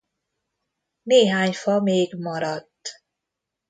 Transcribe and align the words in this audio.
Néhány 1.03 1.53
fa 1.53 1.79
még 1.81 2.15
maradt. 2.15 3.03